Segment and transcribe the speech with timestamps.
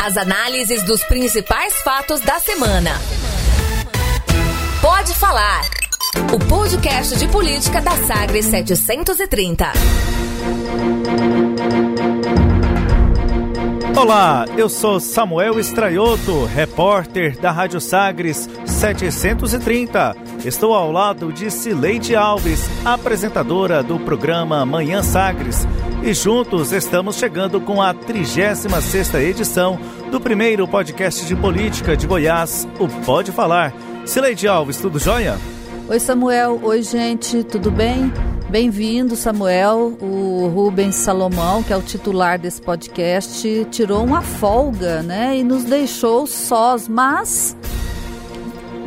[0.00, 2.92] As análises dos principais fatos da semana.
[4.80, 5.64] Pode falar.
[6.32, 9.72] O podcast de política da Sagres 730.
[13.98, 20.14] Olá, eu sou Samuel Estraioto, repórter da Rádio Sagres 730.
[20.44, 25.66] Estou ao lado de Cileide Alves, apresentadora do programa Manhã Sagres.
[26.00, 29.76] E juntos estamos chegando com a 36ª edição
[30.12, 33.74] do primeiro podcast de política de Goiás, o Pode Falar.
[34.06, 35.36] Cileide Alves, tudo jóia?
[35.88, 38.12] Oi Samuel, oi gente, tudo bem?
[38.48, 39.98] Bem-vindo, Samuel.
[40.00, 45.36] O Rubens Salomão, que é o titular desse podcast, tirou uma folga, né?
[45.36, 47.54] E nos deixou sós, mas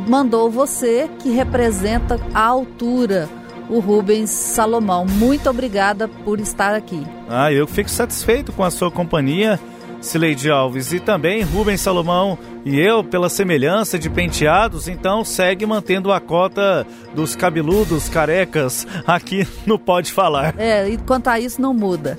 [0.07, 3.29] mandou você, que representa a altura,
[3.69, 5.05] o Rubens Salomão.
[5.05, 7.05] Muito obrigada por estar aqui.
[7.29, 9.59] Ah, eu fico satisfeito com a sua companhia,
[10.01, 16.11] Cileide Alves, e também Rubens Salomão e eu, pela semelhança de penteados, então segue mantendo
[16.11, 16.85] a cota
[17.15, 20.53] dos cabeludos carecas aqui no Pode Falar.
[20.57, 22.17] É, e quanto a isso não muda.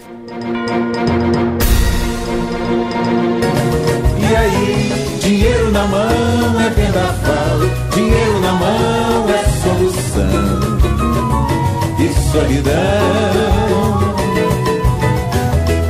[4.19, 7.59] E aí, dinheiro na mão é vendaval,
[7.95, 10.73] dinheiro na mão é solução
[12.01, 12.73] e solidão.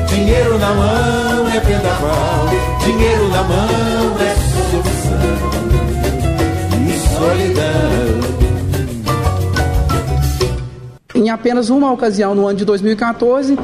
[0.09, 1.22] Dinheiro na mão
[1.55, 2.47] é vendaval,
[2.83, 4.35] dinheiro na mão é
[7.19, 7.63] solidão.
[11.15, 13.59] Em apenas uma ocasião, no ano de 2014,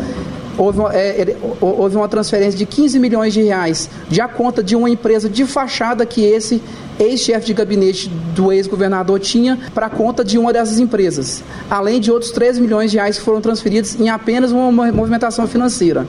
[0.58, 4.76] houve uma, é, houve uma transferência de 15 milhões de reais de a conta de
[4.76, 6.62] uma empresa de fachada que esse
[7.00, 12.10] ex-chefe de gabinete do ex-governador tinha para a conta de uma dessas empresas, além de
[12.10, 16.06] outros 13 milhões de reais que foram transferidos em apenas uma movimentação financeira.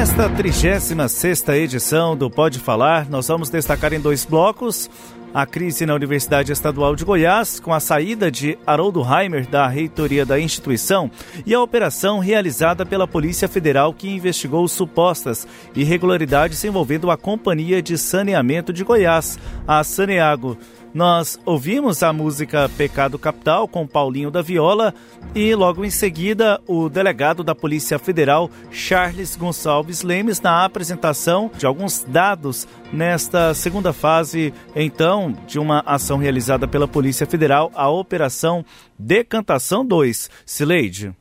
[0.00, 4.88] Nesta 36ª edição do Pode Falar, nós vamos destacar em dois blocos
[5.34, 10.24] a crise na Universidade Estadual de Goiás, com a saída de Haroldo Heimer da reitoria
[10.24, 11.10] da instituição
[11.44, 17.98] e a operação realizada pela Polícia Federal que investigou supostas irregularidades envolvendo a Companhia de
[17.98, 19.38] Saneamento de Goiás,
[19.68, 20.56] a Saneago.
[20.92, 24.92] Nós ouvimos a música Pecado Capital com Paulinho da Viola
[25.32, 31.64] e logo em seguida o delegado da Polícia Federal, Charles Gonçalves Lemes, na apresentação de
[31.64, 38.64] alguns dados nesta segunda fase, então, de uma ação realizada pela Polícia Federal, a Operação
[38.98, 40.28] Decantação 2.
[40.44, 41.14] Sileide.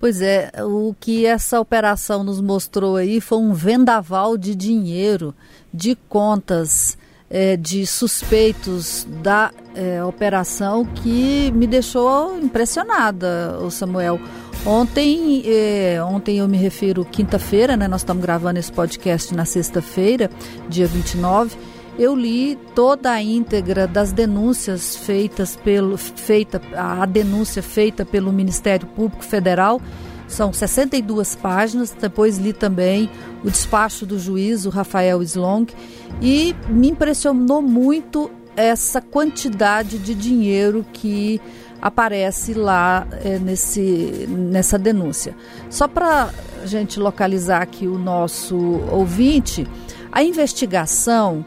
[0.00, 5.32] Pois é, o que essa operação nos mostrou aí foi um vendaval de dinheiro,
[5.72, 6.98] de contas
[7.30, 14.20] é, de suspeitos da é, operação que me deixou impressionada, o Samuel.
[14.64, 17.88] Ontem, é, ontem eu me refiro quinta-feira, né?
[17.88, 20.30] Nós estamos gravando esse podcast na sexta-feira,
[20.68, 21.56] dia 29.
[21.98, 28.86] Eu li toda a íntegra das denúncias feitas pelo feita a denúncia feita pelo Ministério
[28.88, 29.80] Público Federal
[30.26, 31.90] são 62 páginas.
[31.90, 33.10] Depois li também
[33.42, 35.72] o despacho do juiz, o Rafael Slong,
[36.20, 41.40] e me impressionou muito essa quantidade de dinheiro que
[41.82, 45.36] aparece lá é, nesse, nessa denúncia.
[45.68, 46.30] Só para
[46.62, 48.56] a gente localizar aqui o nosso
[48.90, 49.66] ouvinte,
[50.10, 51.44] a investigação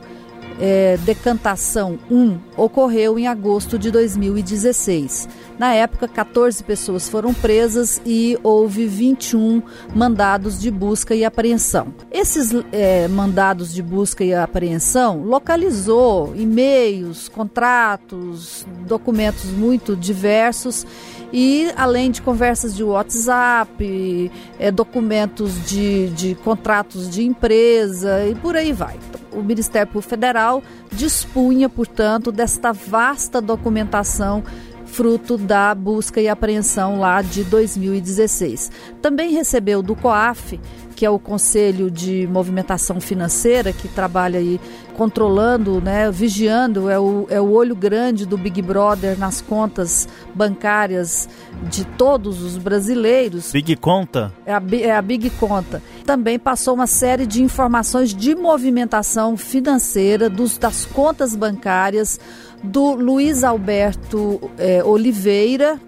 [0.60, 5.28] é, Decantação 1 ocorreu em agosto de 2016.
[5.58, 9.62] Na época, 14 pessoas foram presas e houve 21
[9.96, 11.94] mandados de busca e apreensão.
[12.12, 20.86] Esses é, mandados de busca e apreensão localizou e-mails, contratos, documentos muito diversos
[21.32, 28.56] e além de conversas de WhatsApp, é, documentos de, de contratos de empresa e por
[28.56, 28.98] aí vai.
[29.32, 34.44] O Ministério Federal dispunha, portanto, desta vasta documentação
[34.88, 38.72] fruto da busca e apreensão lá de 2016.
[39.02, 40.60] Também recebeu do COAF,
[40.96, 44.60] que é o Conselho de Movimentação Financeira, que trabalha aí
[44.98, 51.30] controlando, né, vigiando, é o, é o olho grande do Big Brother nas contas bancárias
[51.70, 53.52] de todos os brasileiros.
[53.52, 54.34] Big Conta?
[54.44, 55.84] É a, é a Big Conta.
[56.04, 62.20] Também passou uma série de informações de movimentação financeira dos, das contas bancárias
[62.64, 65.80] do Luiz Alberto é, Oliveira,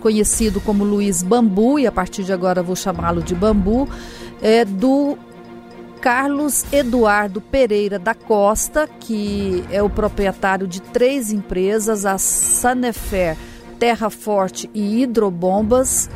[0.00, 3.88] conhecido como Luiz Bambu, e a partir de agora vou chamá-lo de Bambu,
[4.42, 5.16] é, do
[6.00, 13.36] Carlos Eduardo Pereira da Costa, que é o proprietário de três empresas, a Sanefer,
[13.78, 16.08] Terra Forte e Hidrobombas,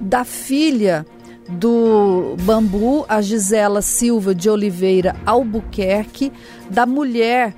[0.00, 1.04] da filha
[1.48, 6.32] do Bambu, a Gisela Silva de Oliveira Albuquerque,
[6.70, 7.54] da mulher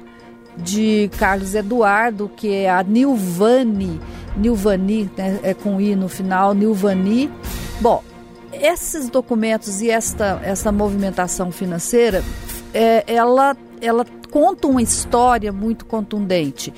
[0.57, 4.01] de Carlos Eduardo, que é a Nilvani,
[4.37, 7.31] Nilvani, né, é com I no final, Nilvani.
[7.81, 8.03] Bom,
[8.61, 12.23] esses documentos e esta, esta movimentação financeira,
[12.73, 16.73] é, ela, ela conta uma história muito contundente.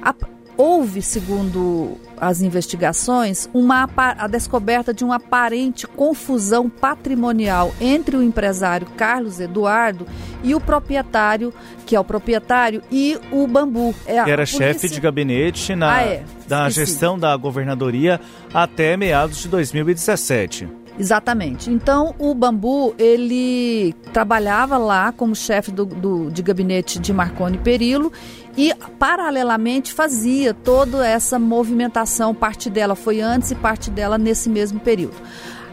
[0.00, 0.14] A,
[0.56, 8.86] houve, segundo as investigações, uma, a descoberta de uma aparente confusão patrimonial entre o empresário
[8.96, 10.06] Carlos Eduardo
[10.44, 11.52] e o proprietário,
[11.84, 13.92] que é o proprietário, e o Bambu.
[14.06, 14.58] É, era polícia...
[14.58, 16.24] chefe de gabinete na, ah, é.
[16.46, 18.20] da gestão da governadoria
[18.54, 20.81] até meados de 2017.
[20.98, 21.70] Exatamente.
[21.70, 28.12] Então, o Bambu, ele trabalhava lá como chefe do, do, de gabinete de Marconi Perillo
[28.56, 32.34] e, paralelamente, fazia toda essa movimentação.
[32.34, 35.16] Parte dela foi antes e parte dela nesse mesmo período.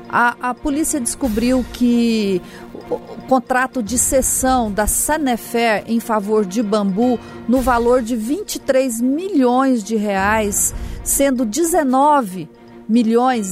[0.07, 2.41] A, a polícia descobriu que
[2.89, 9.01] o, o contrato de cessão da Sanefer em favor de Bambu no valor de 23
[9.01, 10.73] milhões de reais,
[11.03, 12.58] sendo 19 milhões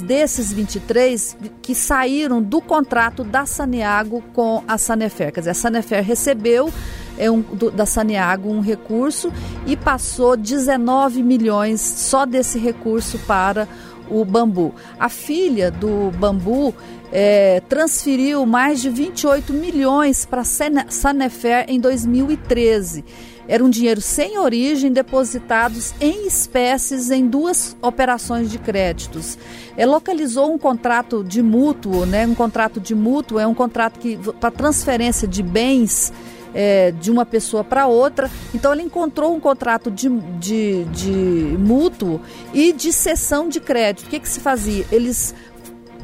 [0.01, 5.31] desses 23 que saíram do contrato da Saneago com a Sanefer.
[5.31, 6.73] Quer dizer, a Sanefer recebeu
[7.19, 9.31] é um, do, da Saneago um recurso
[9.65, 13.67] e passou 19 milhões só desse recurso para
[14.09, 14.73] o Bambu.
[14.99, 16.73] A filha do Bambu
[17.11, 23.03] é, transferiu mais de 28 milhões para Sanefer em 2013.
[23.47, 29.37] Era um dinheiro sem origem depositados em espécies em duas operações de créditos.
[29.77, 32.27] É, localizou um contrato de mútuo, né?
[32.27, 36.11] Um contrato de mútuo é um contrato que para transferência de bens
[36.53, 38.29] é, de uma pessoa para outra.
[38.53, 40.09] Então ele encontrou um contrato de,
[40.39, 42.21] de, de mútuo
[42.53, 44.07] e de cessão de crédito.
[44.07, 44.85] O que, que se fazia?
[44.91, 45.33] Eles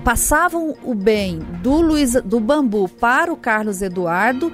[0.04, 4.52] passavam o bem do Luiz do Bambu para o Carlos Eduardo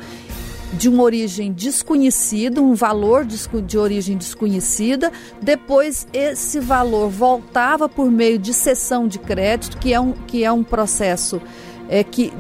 [0.74, 5.12] de uma origem desconhecida, um valor de, origem desconhecida.
[5.42, 10.52] Depois, esse valor voltava por meio de cessão de crédito, que é um, que é
[10.52, 11.42] um processo
[11.90, 12.32] é, que,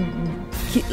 [0.72, 0.84] que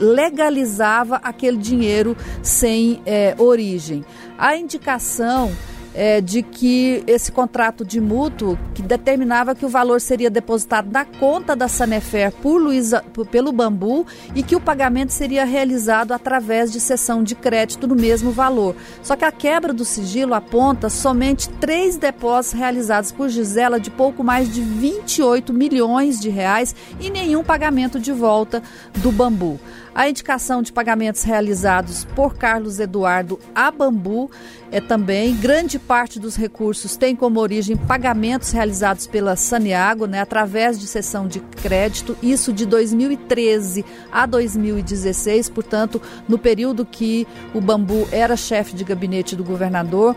[0.00, 4.04] legalizava aquele dinheiro sem é, origem.
[4.38, 5.52] A indicação
[5.94, 11.04] é, de que esse contrato de mútuo que determinava que o valor seria depositado na
[11.04, 16.80] conta da Sanefer por Luiza, pelo Bambu e que o pagamento seria realizado através de
[16.80, 18.76] cessão de crédito no mesmo valor.
[19.02, 24.22] Só que a quebra do sigilo aponta somente três depósitos realizados por Gisela de pouco
[24.22, 28.62] mais de 28 milhões de reais e nenhum pagamento de volta
[28.96, 29.58] do Bambu.
[29.92, 34.30] A indicação de pagamentos realizados por Carlos Eduardo a Bambu
[34.70, 40.78] é também grande parte dos recursos tem como origem pagamentos realizados pela Saniago, né, através
[40.78, 48.08] de cessão de crédito, isso de 2013 a 2016, portanto, no período que o Bambu
[48.12, 50.14] era chefe de gabinete do governador.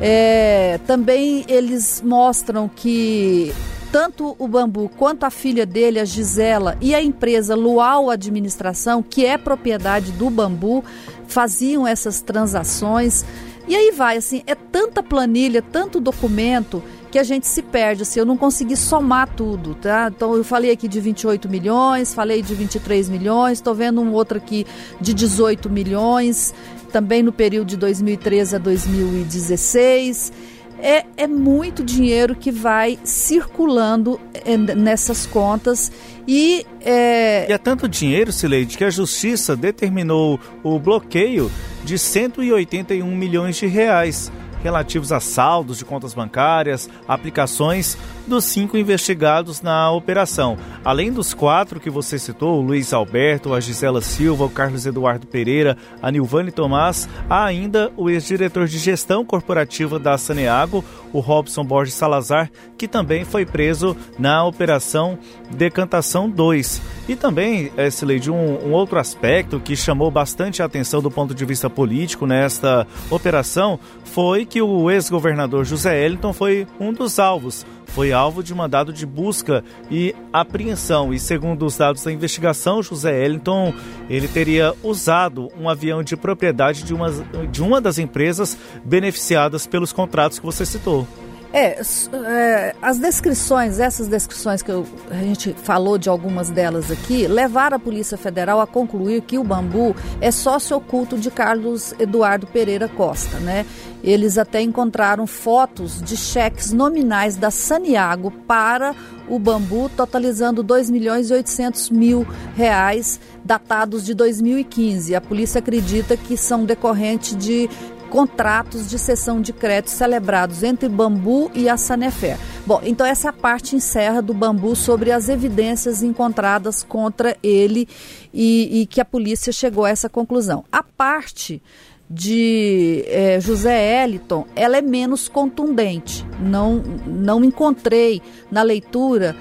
[0.00, 3.52] É, também eles mostram que
[3.90, 9.24] tanto o Bambu quanto a filha dele, a Gisela, e a empresa Luau Administração, que
[9.24, 10.84] é propriedade do Bambu,
[11.26, 13.24] faziam essas transações.
[13.68, 18.18] E aí vai, assim, é tanta planilha, tanto documento que a gente se perde, assim,
[18.18, 20.10] eu não consegui somar tudo, tá?
[20.14, 24.38] Então eu falei aqui de 28 milhões, falei de 23 milhões, estou vendo um outro
[24.38, 24.66] aqui
[24.98, 26.54] de 18 milhões,
[26.92, 30.32] também no período de 2013 a 2016
[30.80, 35.90] é, é muito dinheiro que vai circulando é, nessas contas
[36.26, 37.48] e é...
[37.48, 41.50] e é tanto dinheiro, Sileide, que a justiça determinou o bloqueio
[41.84, 44.30] de 181 milhões de reais
[44.62, 47.96] relativos a saldos de contas bancárias, aplicações
[48.28, 50.56] dos cinco investigados na operação.
[50.84, 55.26] Além dos quatro que você citou, o Luiz Alberto, a Gisela Silva, o Carlos Eduardo
[55.26, 61.64] Pereira, a Nilvane Tomás, há ainda o ex-diretor de gestão corporativa da Saneago, o Robson
[61.64, 65.18] Borges Salazar, que também foi preso na Operação
[65.50, 66.82] Decantação 2.
[67.08, 71.44] E também, Sileide, um, um outro aspecto que chamou bastante a atenção do ponto de
[71.44, 78.12] vista político nesta operação foi que o ex-governador José Ellington foi um dos alvos foi
[78.18, 81.12] alvo de mandado de busca e apreensão.
[81.12, 83.72] E segundo os dados da investigação, José Ellington
[84.10, 87.10] ele teria usado um avião de propriedade de uma,
[87.50, 91.06] de uma das empresas beneficiadas pelos contratos que você citou.
[91.50, 91.80] É,
[92.26, 97.76] é, as descrições, essas descrições que eu, a gente falou de algumas delas aqui, levaram
[97.76, 102.86] a Polícia Federal a concluir que o bambu é sócio oculto de Carlos Eduardo Pereira
[102.86, 103.64] Costa, né?
[104.04, 108.94] Eles até encontraram fotos de cheques nominais da Saniago para
[109.26, 115.14] o bambu, totalizando 2 milhões e 800 mil reais, datados de 2015.
[115.14, 117.68] A polícia acredita que são decorrentes de
[118.10, 122.38] contratos de cessão de crédito celebrados entre Bambu e a Sanefer.
[122.66, 127.88] Bom, então essa parte encerra do Bambu sobre as evidências encontradas contra ele
[128.32, 130.64] e, e que a polícia chegou a essa conclusão.
[130.70, 131.62] A parte
[132.10, 136.26] de é, José Eliton, ela é menos contundente.
[136.40, 139.36] Não, não encontrei na leitura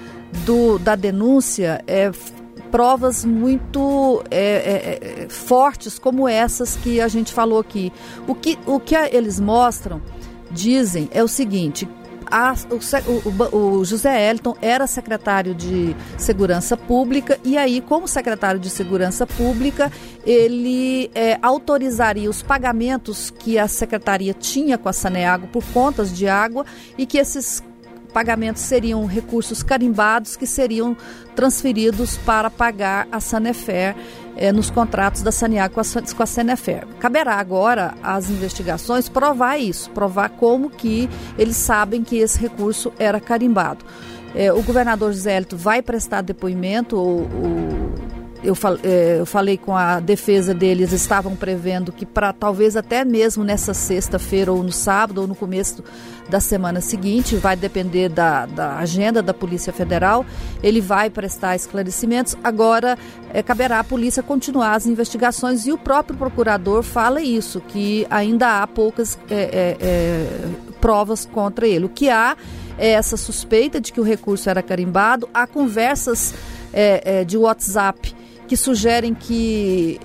[0.45, 2.11] do, da denúncia é,
[2.71, 7.91] provas muito é, é, é, fortes como essas que a gente falou aqui.
[8.27, 10.01] O que, o que eles mostram,
[10.51, 11.87] dizem, é o seguinte:
[12.29, 18.59] a, o, o, o, José Elton era secretário de Segurança Pública e aí, como secretário
[18.59, 19.91] de Segurança Pública,
[20.25, 26.27] ele é, autorizaria os pagamentos que a secretaria tinha com a Saneago por contas de
[26.27, 26.65] água
[26.97, 27.63] e que esses
[28.13, 30.95] pagamentos seriam recursos carimbados que seriam
[31.35, 33.95] transferidos para pagar a Sanefer
[34.35, 35.83] eh, nos contratos da Saneag com a,
[36.15, 36.87] com a Sanefer.
[36.99, 43.19] Caberá agora às investigações provar isso, provar como que eles sabem que esse recurso era
[43.19, 43.85] carimbado.
[44.35, 49.75] Eh, o governador Zélito vai prestar depoimento, o, o eu, fal, é, eu, falei com
[49.75, 55.21] a defesa deles, estavam prevendo que para talvez até mesmo nessa sexta-feira ou no sábado
[55.21, 55.83] ou no começo
[56.29, 60.25] da semana seguinte, vai depender da, da agenda da Polícia Federal,
[60.61, 62.35] ele vai prestar esclarecimentos.
[62.43, 62.97] Agora,
[63.33, 68.61] é, caberá à polícia continuar as investigações e o próprio procurador fala isso, que ainda
[68.61, 70.27] há poucas é, é,
[70.81, 71.85] provas contra ele.
[71.85, 72.35] O que há
[72.77, 76.33] é essa suspeita de que o recurso era carimbado, há conversas
[77.25, 78.13] de WhatsApp
[78.47, 79.99] que sugerem que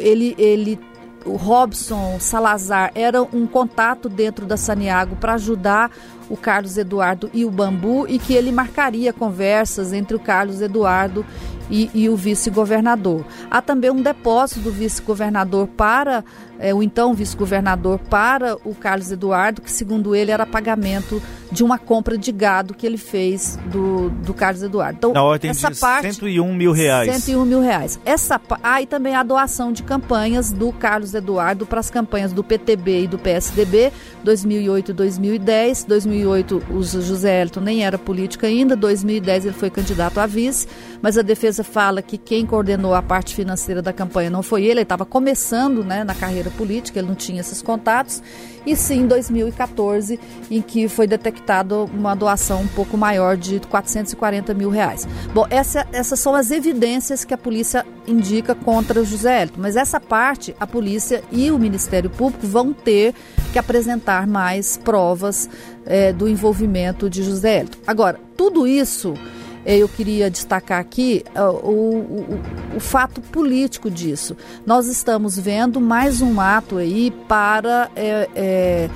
[0.00, 0.78] ele, ele
[1.24, 5.90] o Robson Salazar era um contato dentro da Saniago para ajudar
[6.28, 11.26] o Carlos Eduardo e o Bambu e que ele marcaria conversas entre o Carlos Eduardo
[11.68, 13.24] e, e o vice-governador.
[13.50, 16.24] Há também um depósito do vice-governador para
[16.60, 21.78] é, o então vice-governador para o Carlos Eduardo, que segundo ele era pagamento de uma
[21.78, 24.98] compra de gado que ele fez do, do Carlos Eduardo.
[24.98, 27.12] Então, Na ordem essa de parte, 101 mil reais.
[27.12, 27.98] 101 mil reais.
[28.04, 33.04] Essa, aí também a doação de campanhas do Carlos Eduardo para as campanhas do PTB
[33.04, 35.84] e do PSDB, 2008 e 2010.
[35.84, 40.68] 2008 o José Elton nem era político ainda, 2010 ele foi candidato a vice,
[41.02, 44.72] mas a defesa fala que quem coordenou a parte financeira da campanha não foi ele,
[44.72, 48.22] ele estava começando né, na carreira política, ele não tinha esses contatos,
[48.66, 54.52] e sim em 2014, em que foi detectado uma doação um pouco maior de 440
[54.54, 55.08] mil reais.
[55.32, 59.76] Bom, essa, essas são as evidências que a polícia indica contra o José Elton, mas
[59.76, 63.14] essa parte a polícia e o Ministério Público vão ter
[63.52, 65.48] que apresentar mais provas
[65.86, 67.78] é, do envolvimento de José Elton.
[67.86, 69.14] Agora, tudo isso
[69.64, 72.40] eu queria destacar aqui é, o, o,
[72.76, 74.36] o, fato político disso.
[74.64, 78.90] Nós estamos vendo mais um ato aí para é, é,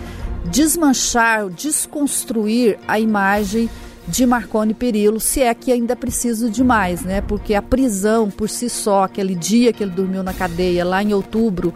[0.47, 3.69] desmanchar, desconstruir a imagem
[4.07, 7.23] de Marconi Perillo, se é que ainda é preciso demais, né?
[7.23, 11.15] Porque a prisão por si só, aquele dia que ele dormiu na cadeia lá em
[11.15, 11.73] outubro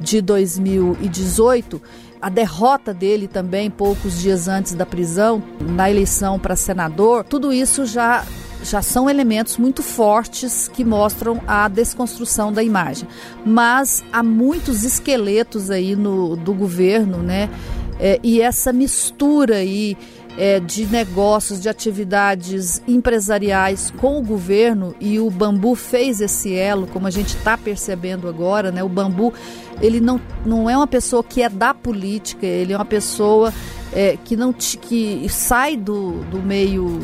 [0.00, 1.82] de 2018,
[2.22, 7.84] a derrota dele também poucos dias antes da prisão, na eleição para senador, tudo isso
[7.84, 8.24] já
[8.62, 13.08] já são elementos muito fortes que mostram a desconstrução da imagem.
[13.44, 17.50] Mas há muitos esqueletos aí no, do governo, né?
[17.98, 19.96] É, e essa mistura aí
[20.36, 26.86] é, de negócios, de atividades empresariais com o governo e o Bambu fez esse elo,
[26.86, 28.82] como a gente está percebendo agora, né?
[28.82, 29.32] O Bambu
[29.80, 33.52] ele não, não é uma pessoa que é da política, ele é uma pessoa
[33.92, 36.98] é, que não que sai do, do meio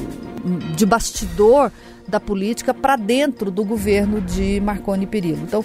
[0.77, 1.71] de bastidor
[2.07, 5.43] da política para dentro do governo de Marconi Perillo.
[5.43, 5.65] Então,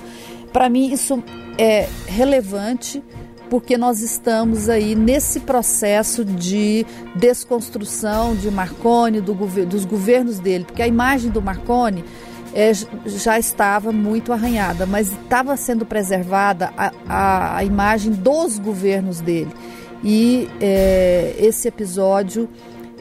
[0.51, 1.23] para mim isso
[1.57, 3.01] é relevante
[3.53, 9.35] porque nós estamos aí nesse processo de desconstrução de Marconi, do,
[9.67, 12.03] dos governos dele, porque a imagem do Marconi
[12.51, 12.71] é,
[13.05, 19.51] já estava muito arranhada, mas estava sendo preservada a, a, a, imagem dos governos dele.
[20.03, 22.49] E é, esse episódio,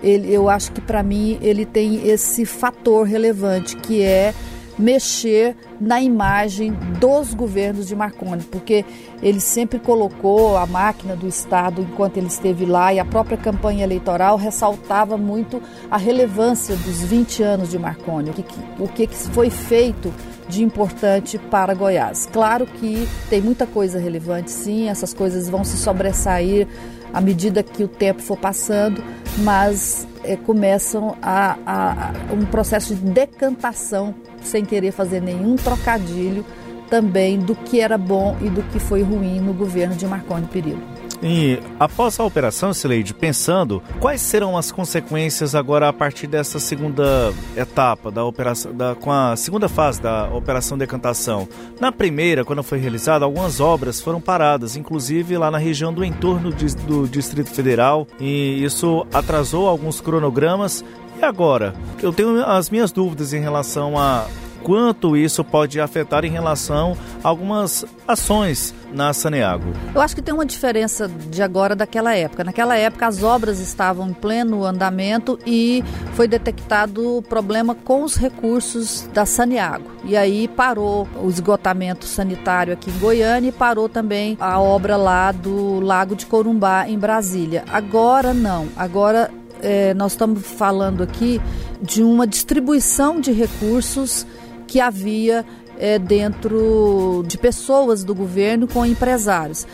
[0.03, 4.35] ele, eu acho que para mim ele tem esse fator relevante que é
[4.79, 8.85] mexer na imagem dos governos de Marconi, porque
[9.23, 13.85] ele sempre colocou a máquina do Estado enquanto ele esteve lá e a própria campanha
[13.85, 18.45] eleitoral ressaltava muito a relevância dos 20 anos de Marconi, o que,
[18.79, 20.13] o que foi feito
[20.49, 22.29] de importante para Goiás.
[22.31, 26.69] Claro que tem muita coisa relevante, sim, essas coisas vão se sobressair
[27.13, 29.03] à medida que o tempo for passando,
[29.39, 36.45] mas é, começam a, a, a um processo de decantação, sem querer fazer nenhum trocadilho,
[36.89, 40.92] também do que era bom e do que foi ruim no governo de Marconi Perillo.
[41.23, 47.33] E após a operação, Sileide, pensando quais serão as consequências agora a partir dessa segunda
[47.57, 51.49] etapa da operação, da, com a segunda fase da operação decantação.
[51.79, 56.53] Na primeira, quando foi realizada, algumas obras foram paradas, inclusive lá na região do entorno
[56.53, 60.85] de, do Distrito Federal, e isso atrasou alguns cronogramas.
[61.17, 61.75] E agora?
[62.03, 64.27] Eu tenho as minhas dúvidas em relação a
[64.63, 69.73] quanto isso pode afetar em relação a algumas ações na Saneago?
[69.95, 72.45] Eu acho que tem uma diferença de agora daquela época.
[72.45, 75.83] Naquela época as obras estavam em pleno andamento e
[76.15, 79.91] foi detectado problema com os recursos da Saneago.
[80.05, 85.33] E aí parou o esgotamento sanitário aqui em Goiânia e parou também a obra lá
[85.33, 87.65] do Lago de Corumbá em Brasília.
[87.71, 88.69] Agora não.
[88.77, 89.31] Agora
[89.63, 91.41] é, nós estamos falando aqui
[91.81, 94.27] de uma distribuição de recursos
[94.73, 95.45] que havia
[95.79, 99.67] é, dentro de pessoas do governo com empresários.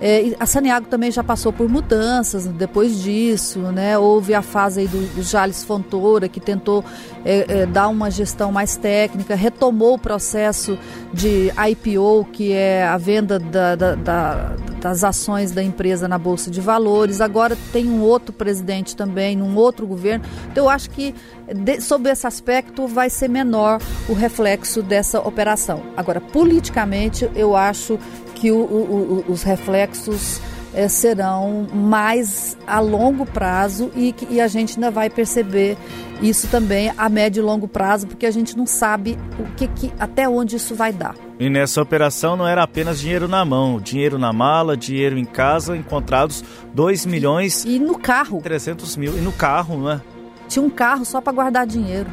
[0.00, 3.96] É, a Saniago também já passou por mudanças depois disso, né?
[3.96, 6.84] Houve a fase aí do, do Jales Fontoura, que tentou
[7.24, 10.78] é, é, dar uma gestão mais técnica, retomou o processo
[11.12, 16.50] de IPO, que é a venda da, da, da, das ações da empresa na Bolsa
[16.50, 17.20] de Valores.
[17.20, 20.24] Agora tem um outro presidente também, num outro governo.
[20.50, 21.14] Então eu acho que
[21.54, 25.82] de, sob esse aspecto vai ser menor o reflexo dessa operação.
[25.96, 27.98] Agora, politicamente, eu acho
[28.36, 30.40] que o, o, os reflexos
[30.74, 35.76] é, serão mais a longo prazo e, e a gente ainda vai perceber
[36.20, 39.92] isso também a médio e longo prazo, porque a gente não sabe o que, que
[39.98, 41.14] até onde isso vai dar.
[41.40, 45.76] E nessa operação não era apenas dinheiro na mão, dinheiro na mala, dinheiro em casa,
[45.76, 50.00] encontrados 2 milhões e no carro 300 mil e no carro, não é?
[50.46, 52.08] Tinha um carro só para guardar dinheiro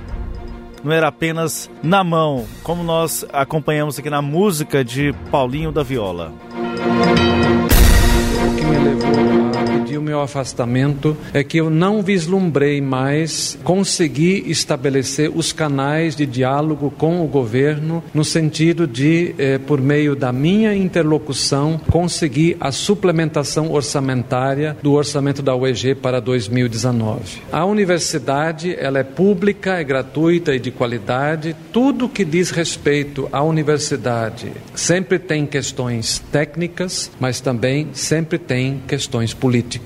[0.83, 6.33] não era apenas na mão, como nós acompanhamos aqui na música de Paulinho da Viola.
[9.97, 16.91] O meu afastamento é que eu não vislumbrei mais conseguir estabelecer os canais de diálogo
[16.97, 23.71] com o governo no sentido de, eh, por meio da minha interlocução, conseguir a suplementação
[23.71, 27.41] orçamentária do orçamento da UEG para 2019.
[27.51, 31.55] A universidade ela é pública, é gratuita e de qualidade.
[31.71, 39.33] Tudo que diz respeito à universidade sempre tem questões técnicas, mas também sempre tem questões
[39.33, 39.82] políticas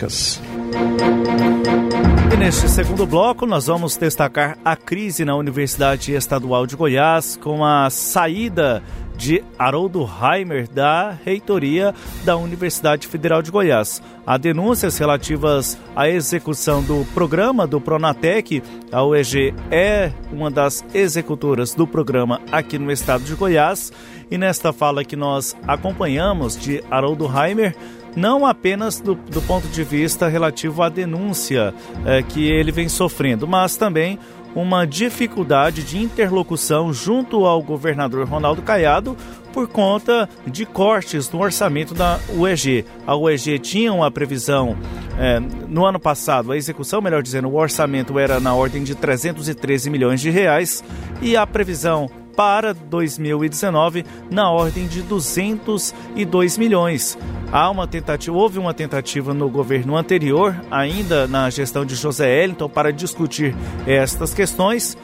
[2.31, 7.65] E neste segundo bloco, nós vamos destacar a crise na Universidade Estadual de Goiás com
[7.65, 8.83] a saída
[9.17, 14.01] de Haroldo Heimer da reitoria da Universidade Federal de Goiás.
[14.25, 18.61] Há denúncias relativas à execução do programa do Pronatec.
[18.91, 23.91] A UEG é uma das executoras do programa aqui no estado de Goiás.
[24.29, 27.75] E nesta fala que nós acompanhamos de Haroldo Heimer,
[28.15, 31.73] não apenas do, do ponto de vista relativo à denúncia
[32.05, 34.19] é, que ele vem sofrendo, mas também
[34.55, 39.15] uma dificuldade de interlocução junto ao governador Ronaldo Caiado
[39.53, 42.85] por conta de cortes no orçamento da UEG.
[43.05, 44.77] A UEG tinha uma previsão
[45.19, 49.89] é, no ano passado, a execução, melhor dizendo, o orçamento era na ordem de 313
[49.89, 50.83] milhões de reais
[51.21, 57.17] e a previsão para 2019 na ordem de 202 milhões.
[57.51, 62.69] Há uma tentativa, houve uma tentativa no governo anterior, ainda na gestão de José Ellington,
[62.69, 63.55] para discutir
[63.87, 64.95] estas questões.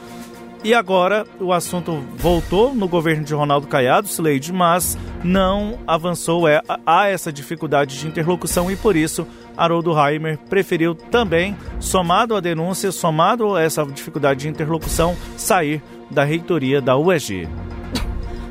[0.62, 6.48] E agora o assunto voltou no governo de Ronaldo Caiado, Sleide, mas não avançou.
[6.48, 12.40] É, há essa dificuldade de interlocução e por isso Haroldo Heimer preferiu também, somado à
[12.40, 17.48] denúncia, somado a essa dificuldade de interlocução, sair da reitoria da UEG.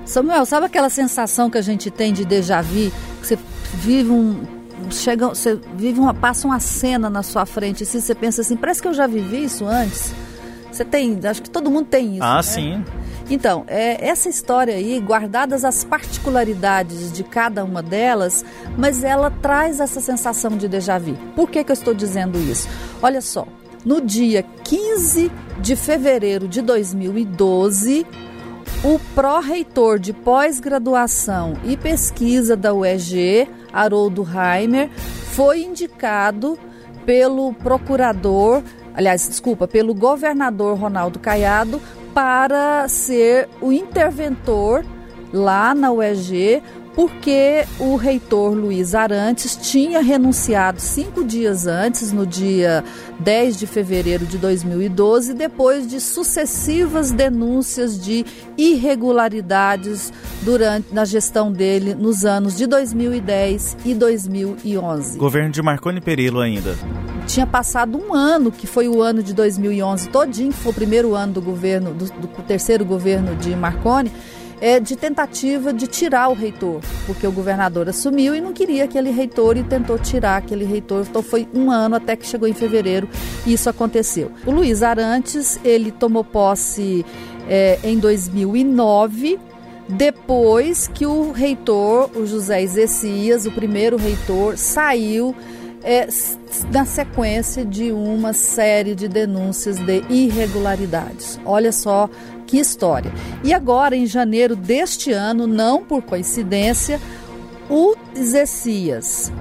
[0.05, 2.91] Samuel, sabe aquela sensação que a gente tem de déjà vu?
[3.21, 3.39] Que você
[3.73, 4.43] vive um.
[4.91, 8.57] Chega, você vive uma, passa uma cena na sua frente e assim, você pensa assim,
[8.57, 10.13] parece que eu já vivi isso antes.
[10.69, 12.23] Você tem, acho que todo mundo tem isso.
[12.23, 12.41] Ah, né?
[12.41, 12.83] sim.
[13.29, 18.43] Então, é, essa história aí, guardadas as particularidades de cada uma delas,
[18.77, 21.15] mas ela traz essa sensação de déjà vu.
[21.35, 22.67] Por que, que eu estou dizendo isso?
[23.01, 23.47] Olha só,
[23.85, 28.05] no dia 15 de fevereiro de 2012,
[28.83, 34.89] o pró-reitor de pós-graduação e pesquisa da UEG, Haroldo Heimer,
[35.33, 36.57] foi indicado
[37.05, 38.61] pelo procurador,
[38.93, 41.81] aliás, desculpa, pelo governador Ronaldo Caiado
[42.13, 44.85] para ser o interventor
[45.31, 46.61] lá na UEG
[46.95, 52.83] porque o reitor Luiz Arantes tinha renunciado cinco dias antes, no dia
[53.19, 58.25] 10 de fevereiro de 2012, depois de sucessivas denúncias de
[58.57, 65.17] irregularidades durante na gestão dele nos anos de 2010 e 2011.
[65.17, 66.75] Governo de Marconi Perillo ainda.
[67.25, 71.15] Tinha passado um ano, que foi o ano de 2011 todinho, que foi o primeiro
[71.15, 74.11] ano do governo, do, do terceiro governo de Marconi
[74.63, 79.11] é, de tentativa de tirar o reitor, porque o governador assumiu e não queria aquele
[79.11, 81.05] reitor e tentou tirar aquele reitor.
[81.09, 83.09] Então foi um ano até que chegou em fevereiro
[83.45, 84.31] e isso aconteceu.
[84.45, 87.05] O Luiz Arantes, ele tomou posse
[87.49, 89.37] é, em 2009
[89.89, 95.35] depois que o reitor, o José Ezecias, o primeiro reitor, saiu
[95.83, 96.07] é,
[96.71, 101.37] na sequência de uma série de denúncias de irregularidades.
[101.45, 102.09] Olha só
[102.53, 103.11] que história.
[103.43, 107.01] E agora, em janeiro deste ano, não por coincidência,
[107.67, 109.33] o Zecias,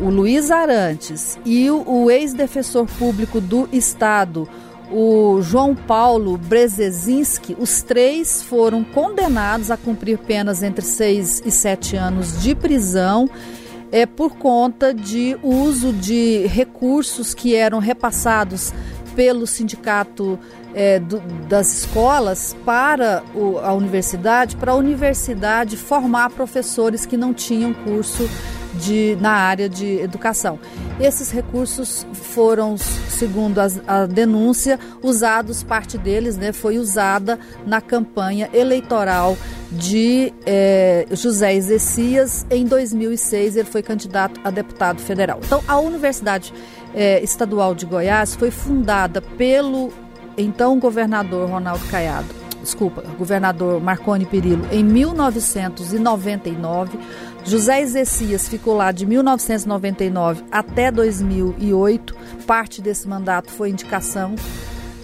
[0.00, 4.48] o Luiz Arantes e o, o ex-defensor público do Estado,
[4.90, 11.96] o João Paulo Brezezinski, os três foram condenados a cumprir penas entre seis e sete
[11.96, 13.28] anos de prisão
[13.92, 18.72] é, por conta de uso de recursos que eram repassados
[19.14, 20.38] pelo sindicato
[20.78, 27.34] é, do, das escolas para o, a universidade, para a universidade formar professores que não
[27.34, 28.30] tinham curso
[28.74, 30.56] de, na área de educação.
[31.00, 38.48] Esses recursos foram, segundo as, a denúncia, usados, parte deles né, foi usada na campanha
[38.52, 39.36] eleitoral
[39.72, 42.46] de é, José Ezecias.
[42.48, 45.40] Em 2006, ele foi candidato a deputado federal.
[45.44, 46.54] Então, a Universidade
[46.94, 49.92] é, Estadual de Goiás foi fundada pelo
[50.38, 52.28] então governador Ronaldo Caiado,
[52.62, 56.96] desculpa, governador Marconi Perillo, em 1999.
[57.44, 62.14] José Ezecias ficou lá de 1999 até 2008.
[62.46, 64.34] Parte desse mandato foi indicação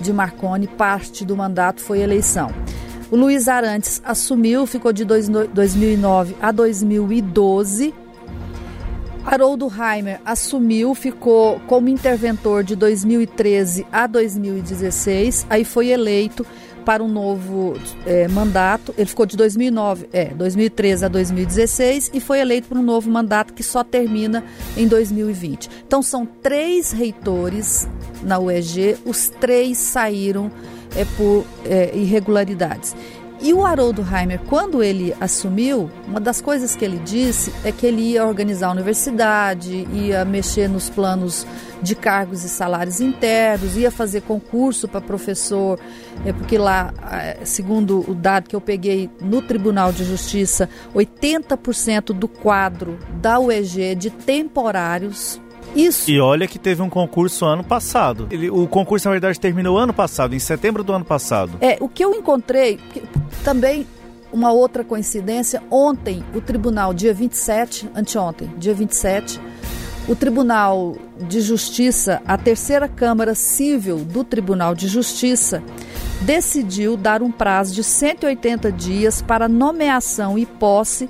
[0.00, 2.50] de Marconi, parte do mandato foi eleição.
[3.10, 7.94] O Luiz Arantes assumiu, ficou de 2009 a 2012
[9.24, 16.46] Haroldo Heimer assumiu, ficou como interventor de 2013 a 2016, aí foi eleito
[16.84, 17.74] para um novo
[18.06, 18.94] é, mandato.
[18.96, 23.54] Ele ficou de 2009, é, 2013 a 2016 e foi eleito para um novo mandato
[23.54, 24.44] que só termina
[24.76, 25.70] em 2020.
[25.86, 27.88] Então são três reitores
[28.22, 30.50] na UEG, os três saíram
[30.94, 32.94] é, por é, irregularidades.
[33.44, 37.86] E o Haroldo Heimer, quando ele assumiu, uma das coisas que ele disse é que
[37.86, 41.46] ele ia organizar a universidade, ia mexer nos planos
[41.82, 45.78] de cargos e salários internos, ia fazer concurso para professor,
[46.24, 52.14] é porque lá, é, segundo o dado que eu peguei no Tribunal de Justiça, 80%
[52.14, 55.38] do quadro da UEG é de temporários
[55.74, 56.10] isso.
[56.10, 58.28] E olha que teve um concurso ano passado.
[58.30, 61.52] Ele, o concurso, na verdade, terminou ano passado, em setembro do ano passado.
[61.60, 62.78] É, o que eu encontrei,
[63.42, 63.86] também
[64.32, 69.40] uma outra coincidência, ontem o tribunal, dia 27, anteontem, dia 27,
[70.06, 75.62] o Tribunal de Justiça, a terceira Câmara Civil do Tribunal de Justiça,
[76.20, 81.08] decidiu dar um prazo de 180 dias para nomeação e posse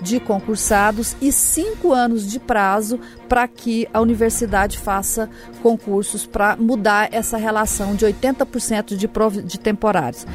[0.00, 5.28] de concursados e cinco anos de prazo para que a universidade faça
[5.62, 10.26] concursos para mudar essa relação de 80% de, de temporários.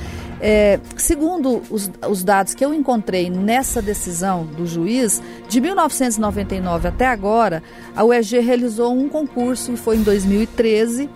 [0.42, 7.08] É, segundo os, os dados que eu encontrei nessa decisão do juiz, de 1999 até
[7.08, 7.62] agora,
[7.96, 11.10] a UEG realizou um concurso, e foi em 2013,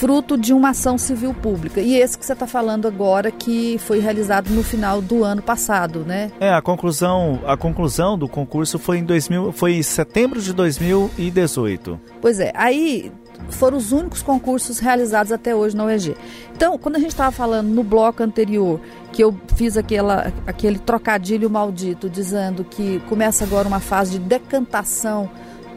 [0.00, 1.78] fruto de uma ação civil pública.
[1.78, 6.00] E esse que você está falando agora, que foi realizado no final do ano passado,
[6.06, 6.32] né?
[6.40, 12.00] É, a conclusão, a conclusão do concurso foi em 2000, foi em setembro de 2018.
[12.18, 13.12] Pois é, aí
[13.50, 16.16] foram os únicos concursos realizados até hoje na UEG.
[16.56, 18.80] Então, quando a gente estava falando no bloco anterior,
[19.12, 25.28] que eu fiz aquela, aquele trocadilho maldito, dizendo que começa agora uma fase de decantação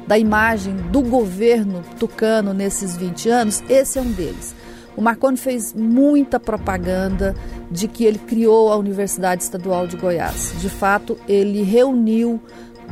[0.07, 4.55] da imagem do governo tucano nesses 20 anos, esse é um deles.
[4.95, 7.35] O Marconi fez muita propaganda
[7.71, 10.53] de que ele criou a Universidade Estadual de Goiás.
[10.59, 12.39] De fato, ele reuniu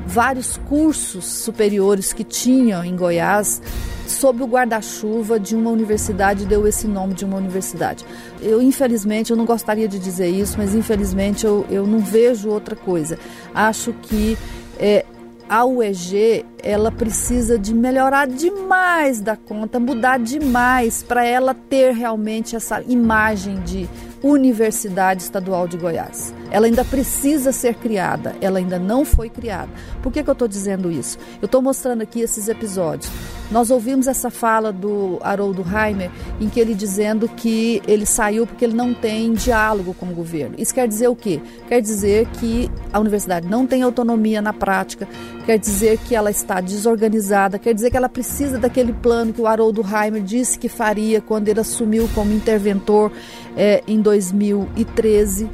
[0.05, 3.61] vários cursos superiores que tinham em Goiás
[4.07, 8.05] sob o guarda-chuva de uma universidade deu esse nome de uma universidade.
[8.41, 12.75] Eu, infelizmente, eu não gostaria de dizer isso, mas infelizmente eu, eu não vejo outra
[12.75, 13.17] coisa.
[13.53, 14.37] Acho que
[14.77, 15.05] é,
[15.51, 22.55] a UEG ela precisa de melhorar demais da conta, mudar demais para ela ter realmente
[22.55, 23.89] essa imagem de
[24.23, 26.33] Universidade Estadual de Goiás.
[26.49, 29.69] Ela ainda precisa ser criada, ela ainda não foi criada.
[30.01, 31.19] Por que, que eu estou dizendo isso?
[31.41, 33.11] Eu estou mostrando aqui esses episódios.
[33.51, 36.09] Nós ouvimos essa fala do Haroldo Heimer,
[36.39, 40.55] em que ele dizendo que ele saiu porque ele não tem diálogo com o governo.
[40.57, 41.41] Isso quer dizer o quê?
[41.67, 45.07] Quer dizer que a universidade não tem autonomia na prática,
[45.45, 49.47] quer dizer que ela está desorganizada, quer dizer que ela precisa daquele plano que o
[49.47, 53.11] Haroldo Heimer disse que faria quando ele assumiu como interventor
[53.57, 55.49] é, em 2013.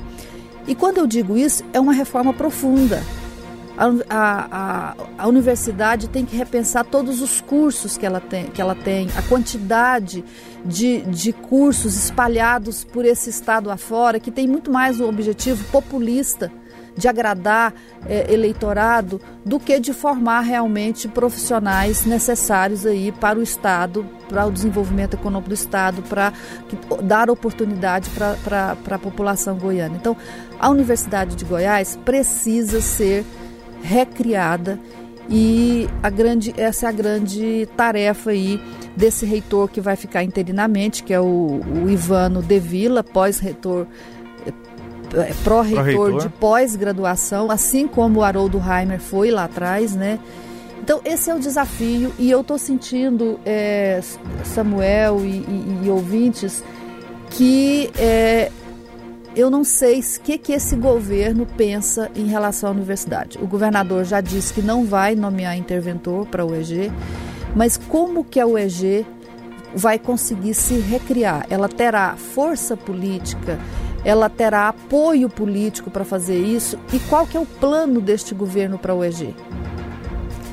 [0.67, 3.01] E quando eu digo isso, é uma reforma profunda.
[3.77, 8.73] A, a, a, universidade tem que repensar todos os cursos que ela tem, que ela
[8.73, 10.25] tem a quantidade
[10.65, 16.51] de, de cursos espalhados por esse estado afora, que tem muito mais um objetivo populista
[16.97, 17.73] de agradar
[18.07, 24.51] é, eleitorado do que de formar realmente profissionais necessários aí para o Estado, para o
[24.51, 26.33] desenvolvimento econômico do Estado, para
[27.03, 29.95] dar oportunidade para a população goiana.
[29.95, 30.17] Então,
[30.59, 33.23] a Universidade de Goiás precisa ser
[33.87, 34.77] recriada
[35.29, 38.61] e a grande, essa é a grande tarefa aí
[38.95, 43.87] desse reitor que vai ficar interinamente, que é o, o Ivano De Vila, pós-reitor
[45.13, 50.19] é, pró-reitor de pós-graduação, assim como o Haroldo Heimer foi lá atrás, né?
[50.81, 54.01] Então, esse é o desafio e eu estou sentindo, é,
[54.43, 56.63] Samuel e, e, e, ouvintes,
[57.29, 58.51] que é,
[59.37, 63.37] eu não sei o que, que esse governo pensa em relação à universidade.
[63.39, 66.91] O governador já disse que não vai nomear interventor para o EG,
[67.55, 69.05] mas como que a UEG
[69.75, 71.45] vai conseguir se recriar?
[71.51, 73.59] Ela terá força política,
[74.03, 76.79] ela terá apoio político para fazer isso?
[76.91, 79.35] E qual que é o plano deste governo para a UEG?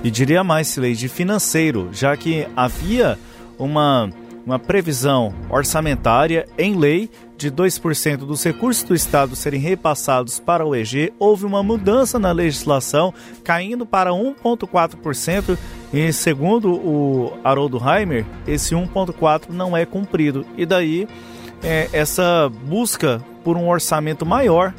[0.03, 3.19] E diria mais, Sileide, financeiro, já que havia
[3.59, 4.11] uma
[4.47, 10.75] uma previsão orçamentária em lei de 2% dos recursos do Estado serem repassados para o
[10.75, 15.59] EG, houve uma mudança na legislação, caindo para 1,4%,
[15.93, 20.47] e segundo o Haroldo Heimer, esse 1,4% não é cumprido.
[20.57, 21.09] E daí,
[21.63, 24.75] é, essa busca por um orçamento maior,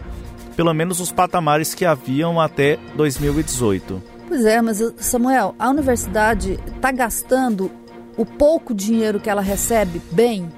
[0.56, 4.02] pelo menos os patamares que haviam até 2018.
[4.28, 7.70] Pois é, mas Samuel, a universidade está gastando
[8.18, 10.52] o pouco dinheiro que ela recebe bem?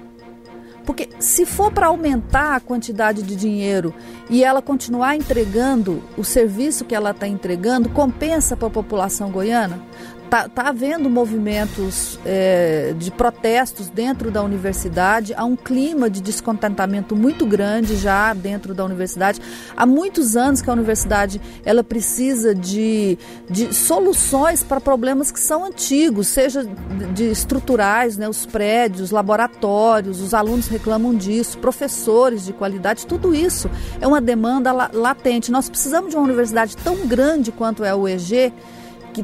[0.85, 3.93] Porque se for para aumentar a quantidade de dinheiro
[4.29, 9.81] e ela continuar entregando o serviço que ela está entregando, compensa para a população goiana?
[10.27, 17.15] Está tá havendo movimentos é, de protestos dentro da universidade, há um clima de descontentamento
[17.15, 19.39] muito grande já dentro da universidade.
[19.75, 23.17] Há muitos anos que a universidade ela precisa de,
[23.49, 26.67] de soluções para problemas que são antigos, seja
[27.13, 33.71] de estruturais, né, os prédios, laboratórios, os alunos reclamam disso, professores de qualidade, tudo isso
[34.01, 35.53] é uma demanda latente.
[35.53, 38.51] Nós precisamos de uma universidade tão grande quanto é o EG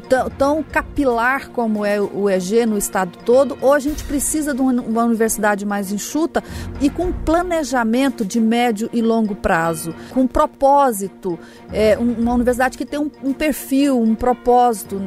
[0.36, 5.04] tão capilar como é o EG no estado todo, ou a gente precisa de uma
[5.04, 6.42] universidade mais enxuta
[6.80, 11.38] e com planejamento de médio e longo prazo, com propósito,
[11.72, 15.00] é, uma universidade que tem um, um perfil, um propósito.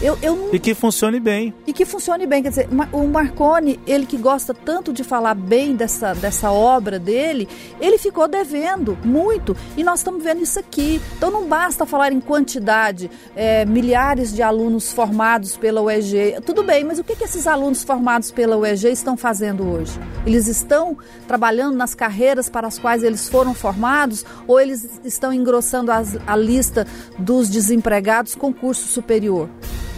[0.00, 0.50] Eu, eu.
[0.52, 1.52] E que funcione bem.
[1.66, 2.40] E que funcione bem.
[2.40, 7.48] Quer dizer, o Marconi, ele que gosta tanto de falar bem dessa, dessa obra dele,
[7.80, 9.56] ele ficou devendo muito.
[9.76, 11.02] E nós estamos vendo isso aqui.
[11.16, 16.40] Então não basta falar em quantidade, é, milhares de alunos formados pela UEG.
[16.46, 19.98] Tudo bem, mas o que, que esses alunos formados pela UEG estão fazendo hoje?
[20.24, 25.90] Eles estão trabalhando nas carreiras para as quais eles foram formados ou eles estão engrossando
[25.90, 26.86] as, a lista
[27.18, 29.48] dos desempregados com curso superior?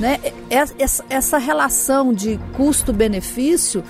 [0.00, 0.18] Né?
[1.08, 3.84] Essa relação de custo-benefício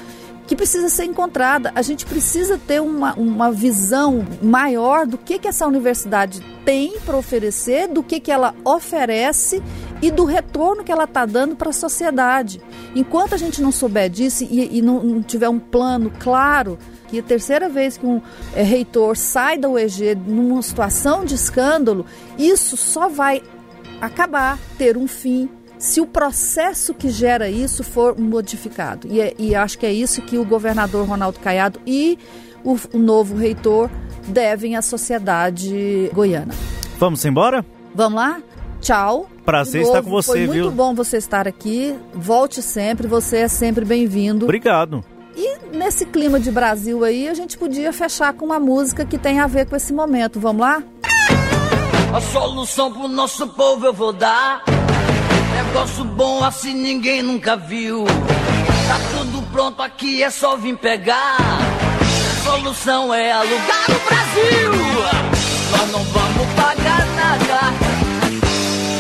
[0.51, 1.71] que precisa ser encontrada.
[1.77, 7.17] A gente precisa ter uma, uma visão maior do que, que essa universidade tem para
[7.17, 9.63] oferecer, do que, que ela oferece
[10.03, 12.61] e do retorno que ela está dando para a sociedade.
[12.97, 17.21] Enquanto a gente não souber disso e, e não, não, tiver um plano claro, que
[17.21, 18.21] a terceira vez que um
[18.53, 22.05] é, reitor sai da UEG numa situação de escândalo,
[22.37, 23.41] isso só vai
[24.01, 25.49] acabar, ter um fim
[25.81, 29.09] se o processo que gera isso for modificado.
[29.11, 32.17] E, é, e acho que é isso que o governador Ronaldo Caiado e
[32.63, 33.91] o, o novo reitor
[34.29, 36.55] devem à sociedade goiana.
[36.99, 37.67] Vamos embora?
[37.95, 38.41] Vamos lá?
[38.81, 39.29] tchau.
[39.45, 40.65] Prazer estar com você, Foi viu?
[40.65, 41.95] muito bom você estar aqui.
[42.15, 44.47] Volte sempre, você é sempre bem-vindo.
[44.47, 45.05] Obrigado.
[45.37, 49.39] E nesse clima de Brasil aí, a gente podia fechar com uma música que tem
[49.41, 50.41] a ver com esse momento.
[50.41, 50.83] Vamos lá?
[52.13, 54.63] A solução pro nosso povo eu vou dar.
[55.63, 58.07] Negócio bom assim ninguém nunca viu.
[58.07, 61.37] Tá tudo pronto aqui, é só vir pegar.
[61.39, 64.73] A solução é alugar o Brasil.
[65.71, 67.61] Nós não vamos pagar nada.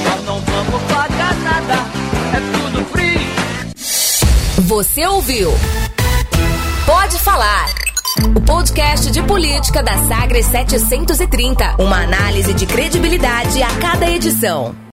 [0.04, 1.74] Nós não vamos pagar nada.
[2.36, 4.62] É tudo free.
[4.62, 5.50] Você ouviu?
[6.84, 7.70] Pode falar.
[8.36, 11.76] O podcast de política da Sagres 730.
[11.78, 14.74] Uma análise de credibilidade a cada edição.